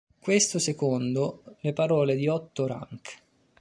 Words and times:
Questo 0.19 0.57
secondo 0.57 1.43
le 1.59 1.73
parole 1.73 2.15
di 2.15 2.27
Otto 2.27 2.65
Rank. 2.65 3.19